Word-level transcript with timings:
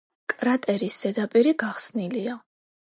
კრატერის 0.33 0.97
ზედაპირი 1.03 1.55
გახსნილია. 1.67 2.39